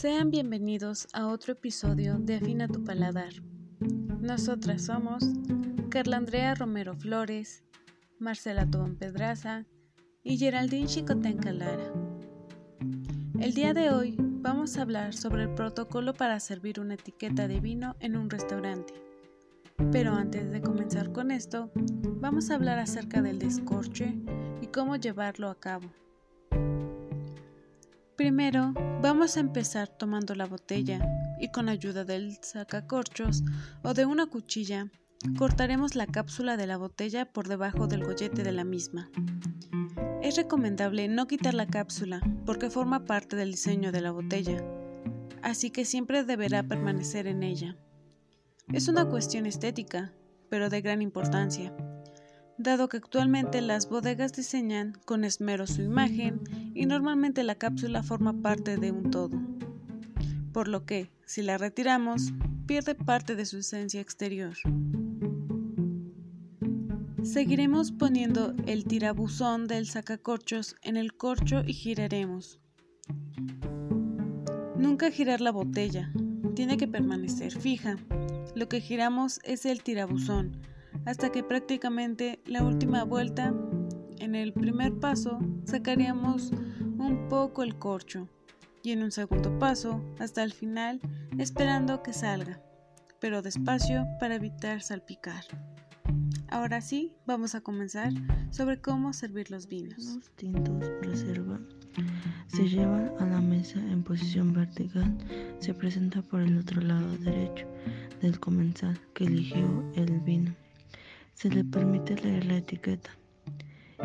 Sean 0.00 0.30
bienvenidos 0.30 1.08
a 1.12 1.26
otro 1.26 1.54
episodio 1.54 2.20
de 2.20 2.36
Afina 2.36 2.68
tu 2.68 2.84
Paladar. 2.84 3.32
Nosotras 4.20 4.82
somos 4.82 5.24
Carla 5.90 6.18
Andrea 6.18 6.54
Romero 6.54 6.94
Flores, 6.94 7.64
Marcela 8.20 8.64
Tobón 8.64 8.94
Pedraza 8.94 9.66
y 10.22 10.38
Geraldine 10.38 10.86
Chicotenca 10.86 11.50
Lara. 11.50 11.92
El 13.40 13.54
día 13.54 13.74
de 13.74 13.90
hoy 13.90 14.14
vamos 14.20 14.78
a 14.78 14.82
hablar 14.82 15.14
sobre 15.14 15.42
el 15.42 15.54
protocolo 15.56 16.14
para 16.14 16.38
servir 16.38 16.78
una 16.78 16.94
etiqueta 16.94 17.48
de 17.48 17.58
vino 17.58 17.96
en 17.98 18.16
un 18.16 18.30
restaurante. 18.30 18.94
Pero 19.90 20.12
antes 20.12 20.48
de 20.52 20.60
comenzar 20.60 21.10
con 21.10 21.32
esto, 21.32 21.72
vamos 21.74 22.50
a 22.50 22.54
hablar 22.54 22.78
acerca 22.78 23.20
del 23.20 23.40
descorche 23.40 24.16
y 24.60 24.68
cómo 24.68 24.94
llevarlo 24.94 25.50
a 25.50 25.58
cabo. 25.58 25.90
Primero, 28.18 28.74
vamos 29.00 29.36
a 29.36 29.40
empezar 29.40 29.86
tomando 29.86 30.34
la 30.34 30.44
botella 30.44 31.08
y 31.38 31.52
con 31.52 31.68
ayuda 31.68 32.04
del 32.04 32.36
sacacorchos 32.42 33.44
o 33.84 33.94
de 33.94 34.06
una 34.06 34.26
cuchilla, 34.26 34.88
cortaremos 35.38 35.94
la 35.94 36.08
cápsula 36.08 36.56
de 36.56 36.66
la 36.66 36.78
botella 36.78 37.26
por 37.26 37.46
debajo 37.46 37.86
del 37.86 38.02
gollete 38.04 38.42
de 38.42 38.50
la 38.50 38.64
misma. 38.64 39.08
Es 40.20 40.36
recomendable 40.36 41.06
no 41.06 41.28
quitar 41.28 41.54
la 41.54 41.68
cápsula 41.68 42.20
porque 42.44 42.70
forma 42.70 43.04
parte 43.04 43.36
del 43.36 43.52
diseño 43.52 43.92
de 43.92 44.00
la 44.00 44.10
botella, 44.10 44.64
así 45.42 45.70
que 45.70 45.84
siempre 45.84 46.24
deberá 46.24 46.64
permanecer 46.64 47.28
en 47.28 47.44
ella. 47.44 47.76
Es 48.72 48.88
una 48.88 49.08
cuestión 49.08 49.46
estética, 49.46 50.12
pero 50.50 50.70
de 50.70 50.80
gran 50.80 51.02
importancia 51.02 51.72
dado 52.58 52.88
que 52.88 52.96
actualmente 52.96 53.60
las 53.60 53.88
bodegas 53.88 54.32
diseñan 54.32 54.92
con 55.04 55.24
esmero 55.24 55.66
su 55.66 55.80
imagen 55.80 56.67
y 56.78 56.86
normalmente 56.86 57.42
la 57.42 57.56
cápsula 57.56 58.04
forma 58.04 58.40
parte 58.40 58.76
de 58.76 58.92
un 58.92 59.10
todo, 59.10 59.36
por 60.52 60.68
lo 60.68 60.86
que, 60.86 61.10
si 61.26 61.42
la 61.42 61.58
retiramos, 61.58 62.32
pierde 62.66 62.94
parte 62.94 63.34
de 63.34 63.46
su 63.46 63.58
esencia 63.58 64.00
exterior. 64.00 64.54
Seguiremos 67.24 67.90
poniendo 67.90 68.54
el 68.66 68.84
tirabuzón 68.84 69.66
del 69.66 69.88
sacacorchos 69.88 70.76
en 70.82 70.96
el 70.96 71.16
corcho 71.16 71.62
y 71.66 71.72
giraremos. 71.72 72.60
Nunca 74.76 75.10
girar 75.10 75.40
la 75.40 75.50
botella, 75.50 76.12
tiene 76.54 76.76
que 76.76 76.86
permanecer 76.86 77.58
fija. 77.58 77.96
Lo 78.54 78.68
que 78.68 78.80
giramos 78.80 79.40
es 79.42 79.66
el 79.66 79.82
tirabuzón, 79.82 80.56
hasta 81.06 81.32
que 81.32 81.42
prácticamente 81.42 82.40
la 82.46 82.62
última 82.62 83.02
vuelta, 83.02 83.52
en 84.20 84.34
el 84.34 84.52
primer 84.52 84.98
paso, 84.98 85.38
sacaríamos 85.64 86.52
un 86.98 87.28
poco 87.28 87.62
el 87.62 87.78
corcho 87.78 88.28
y 88.82 88.92
en 88.92 89.02
un 89.02 89.10
segundo 89.10 89.58
paso 89.58 90.02
hasta 90.18 90.42
el 90.42 90.52
final 90.52 91.00
esperando 91.38 92.02
que 92.02 92.12
salga, 92.12 92.60
pero 93.20 93.42
despacio 93.42 94.06
para 94.20 94.36
evitar 94.36 94.82
salpicar. 94.82 95.44
Ahora 96.48 96.80
sí, 96.80 97.14
vamos 97.26 97.54
a 97.54 97.60
comenzar 97.60 98.12
sobre 98.50 98.80
cómo 98.80 99.12
servir 99.12 99.50
los 99.50 99.68
vinos. 99.68 99.98
Los 99.98 100.30
tintos 100.36 100.84
reserva 101.02 101.60
se 102.46 102.68
llevan 102.68 103.12
a 103.18 103.26
la 103.26 103.40
mesa 103.40 103.78
en 103.78 104.02
posición 104.02 104.52
vertical. 104.52 105.16
Se 105.58 105.74
presenta 105.74 106.22
por 106.22 106.40
el 106.40 106.56
otro 106.56 106.80
lado 106.80 107.16
derecho 107.18 107.66
del 108.22 108.40
comensal 108.40 108.98
que 109.14 109.24
eligió 109.24 109.84
el 109.94 110.20
vino 110.20 110.54
se 111.38 111.48
le 111.50 111.62
permite 111.62 112.16
leer 112.16 112.46
la 112.46 112.56
etiqueta 112.56 113.10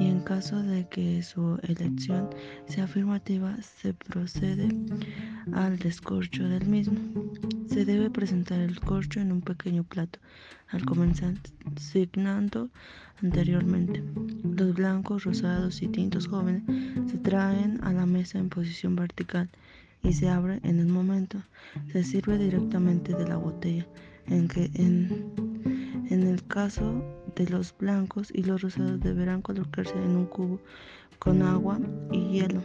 y 0.00 0.06
en 0.06 0.20
caso 0.20 0.62
de 0.62 0.88
que 0.88 1.22
su 1.22 1.58
elección 1.62 2.28
sea 2.66 2.84
afirmativa 2.84 3.56
se 3.60 3.94
procede 3.94 4.68
al 5.52 5.78
descorcho 5.78 6.48
del 6.48 6.66
mismo. 6.66 6.98
Se 7.68 7.84
debe 7.84 8.10
presentar 8.10 8.60
el 8.60 8.80
corcho 8.80 9.20
en 9.20 9.32
un 9.32 9.40
pequeño 9.40 9.84
plato 9.84 10.18
al 10.68 10.84
comenzar 10.84 11.34
signando 11.76 12.70
anteriormente. 13.22 14.02
Los 14.42 14.74
blancos, 14.74 15.24
rosados 15.24 15.82
y 15.82 15.88
tintos 15.88 16.26
jóvenes 16.26 16.62
se 17.10 17.18
traen 17.18 17.82
a 17.82 17.92
la 17.92 18.06
mesa 18.06 18.38
en 18.38 18.48
posición 18.48 18.96
vertical 18.96 19.48
y 20.02 20.12
se 20.12 20.28
abre 20.28 20.60
en 20.62 20.80
el 20.80 20.86
momento. 20.86 21.38
Se 21.92 22.04
sirve 22.04 22.38
directamente 22.38 23.14
de 23.14 23.28
la 23.28 23.36
botella 23.36 23.86
en 24.26 24.48
que 24.48 24.70
en 24.74 25.73
en 26.10 26.26
el 26.26 26.46
caso 26.46 27.02
de 27.36 27.46
los 27.48 27.74
blancos 27.76 28.30
y 28.32 28.42
los 28.42 28.62
rosados 28.62 29.00
deberán 29.00 29.42
colocarse 29.42 29.94
en 29.94 30.16
un 30.16 30.26
cubo 30.26 30.60
con 31.18 31.42
agua 31.42 31.78
y 32.12 32.32
hielo, 32.32 32.62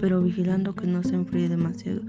pero 0.00 0.22
vigilando 0.22 0.74
que 0.74 0.86
no 0.86 1.02
se 1.02 1.14
enfríe 1.14 1.48
demasiado 1.48 2.00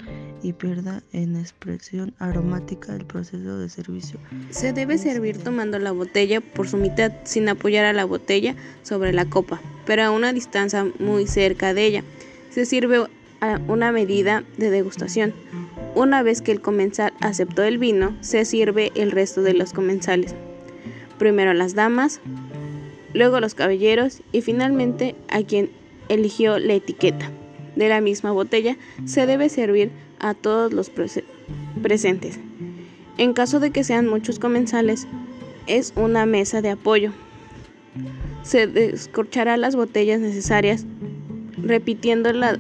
y 0.44 0.54
pierda 0.54 1.02
en 1.14 1.36
expresión 1.36 2.14
aromática 2.20 2.96
el 2.96 3.06
proceso 3.06 3.58
de 3.58 3.70
servicio. 3.70 4.20
Se 4.50 4.74
debe 4.74 4.98
servir 4.98 5.38
tomando 5.38 5.80
la 5.80 5.92
botella 5.92 6.42
por 6.42 6.68
su 6.68 6.78
mitad 6.78 7.12
sin 7.24 7.50
apoyar 7.50 7.86
a 7.86 7.94
la 7.94 8.06
botella 8.06 8.56
sobre 8.84 9.14
la 9.14 9.26
copa, 9.26 9.60
pero 9.86 10.04
a 10.04 10.12
una 10.12 10.34
distancia 10.34 10.86
muy 11.00 11.28
cerca 11.28 11.74
de 11.74 11.86
ella. 11.86 12.04
Se 12.52 12.66
sirve 12.66 13.08
a 13.42 13.60
una 13.68 13.92
medida 13.92 14.44
de 14.58 14.70
degustación. 14.70 15.34
Una 15.98 16.22
vez 16.22 16.44
que 16.44 16.52
el 16.52 16.62
comensal 16.62 17.12
aceptó 17.22 17.64
el 17.64 17.80
vino, 17.80 18.16
se 18.22 18.46
sirve 18.46 18.92
el 18.94 19.10
resto 19.10 19.42
de 19.42 19.56
los 19.56 19.74
comensales. 19.74 20.36
Primero 21.18 21.56
las 21.56 21.74
damas, 21.74 22.22
luego 23.16 23.40
los 23.40 23.56
caballeros 23.56 24.22
y 24.32 24.42
finalmente 24.42 25.16
a 25.28 25.42
quien 25.42 25.72
eligió 26.08 26.60
la 26.60 26.76
etiqueta. 26.76 27.32
De 27.76 27.90
la 27.90 28.00
misma 28.00 28.32
botella 28.32 28.78
se 29.06 29.26
debe 29.26 29.50
servir 29.50 29.90
a 30.20 30.36
todos 30.36 30.72
los 30.72 30.92
presentes. 31.82 32.40
En 33.18 33.34
caso 33.34 33.60
de 33.60 33.72
que 33.72 33.84
sean 33.84 34.06
muchos 34.06 34.38
comensales, 34.38 35.08
es 35.66 35.94
una 35.96 36.28
mesa 36.28 36.62
de 36.62 36.70
apoyo. 36.70 37.12
Se 38.44 38.68
descorchará 38.68 39.58
las 39.58 39.76
botellas 39.76 40.20
necesarias 40.20 40.86
repitiendo 41.58 42.32
la 42.34 42.60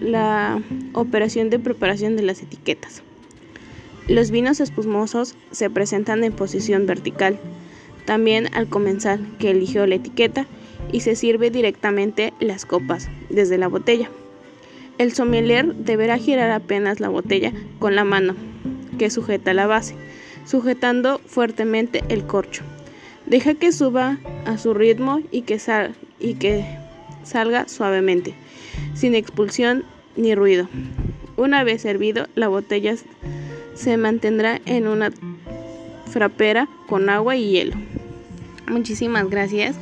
la 0.00 0.62
operación 0.92 1.50
de 1.50 1.58
preparación 1.58 2.16
de 2.16 2.22
las 2.22 2.42
etiquetas. 2.42 3.02
Los 4.08 4.30
vinos 4.30 4.60
espumosos 4.60 5.34
se 5.50 5.68
presentan 5.68 6.22
en 6.22 6.32
posición 6.32 6.86
vertical, 6.86 7.38
también 8.04 8.48
al 8.54 8.68
comenzar 8.68 9.18
que 9.38 9.50
eligió 9.50 9.86
la 9.86 9.96
etiqueta 9.96 10.46
y 10.92 11.00
se 11.00 11.16
sirve 11.16 11.50
directamente 11.50 12.32
las 12.38 12.64
copas 12.64 13.08
desde 13.30 13.58
la 13.58 13.66
botella. 13.66 14.08
El 14.98 15.12
sommelier 15.12 15.74
deberá 15.74 16.16
girar 16.18 16.50
apenas 16.50 17.00
la 17.00 17.08
botella 17.08 17.52
con 17.78 17.96
la 17.96 18.04
mano 18.04 18.34
que 18.98 19.10
sujeta 19.10 19.52
la 19.52 19.66
base, 19.66 19.94
sujetando 20.46 21.20
fuertemente 21.26 22.02
el 22.08 22.24
corcho. 22.26 22.62
Deja 23.26 23.54
que 23.54 23.72
suba 23.72 24.18
a 24.46 24.56
su 24.56 24.72
ritmo 24.72 25.20
y 25.32 25.42
que, 25.42 25.60
y 26.20 26.34
que 26.34 26.64
salga 27.26 27.68
suavemente 27.68 28.34
sin 28.94 29.14
expulsión 29.14 29.84
ni 30.16 30.34
ruido. 30.34 30.68
Una 31.36 31.64
vez 31.64 31.82
servido, 31.82 32.26
la 32.34 32.48
botella 32.48 32.94
se 33.74 33.96
mantendrá 33.96 34.60
en 34.64 34.86
una 34.86 35.12
frapera 36.06 36.68
con 36.88 37.10
agua 37.10 37.36
y 37.36 37.50
hielo. 37.50 37.76
Muchísimas 38.68 39.28
gracias. 39.28 39.76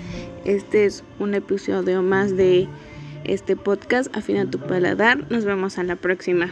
Este 0.45 0.85
es 0.85 1.05
un 1.19 1.35
episodio 1.35 2.03
más 2.03 2.37
de 2.37 2.67
este 3.25 3.57
podcast 3.57 4.15
Afina 4.17 4.51
tu 4.51 4.59
paladar. 4.59 5.31
Nos 5.31 5.45
vemos 5.45 5.79
a 5.79 5.85
la 5.85 5.97
próxima. 5.97 6.51